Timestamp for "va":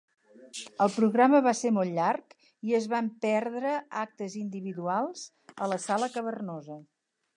1.47-1.51